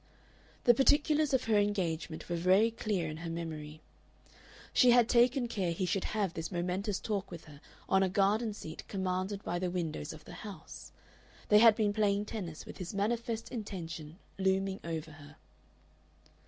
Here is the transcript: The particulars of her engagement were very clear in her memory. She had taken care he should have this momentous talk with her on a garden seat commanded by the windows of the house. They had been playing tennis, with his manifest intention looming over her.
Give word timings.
The 0.63 0.73
particulars 0.73 1.31
of 1.31 1.43
her 1.43 1.59
engagement 1.59 2.27
were 2.27 2.35
very 2.35 2.71
clear 2.71 3.07
in 3.07 3.17
her 3.17 3.29
memory. 3.29 3.81
She 4.73 4.89
had 4.89 5.07
taken 5.07 5.47
care 5.47 5.71
he 5.73 5.85
should 5.85 6.05
have 6.05 6.33
this 6.33 6.51
momentous 6.51 6.99
talk 6.99 7.29
with 7.29 7.45
her 7.45 7.61
on 7.87 8.01
a 8.01 8.09
garden 8.09 8.55
seat 8.55 8.83
commanded 8.87 9.43
by 9.43 9.59
the 9.59 9.69
windows 9.69 10.11
of 10.11 10.25
the 10.25 10.33
house. 10.41 10.91
They 11.49 11.59
had 11.59 11.75
been 11.75 11.93
playing 11.93 12.25
tennis, 12.25 12.65
with 12.65 12.77
his 12.79 12.95
manifest 12.95 13.49
intention 13.51 14.17
looming 14.39 14.79
over 14.83 15.11
her. 15.11 15.35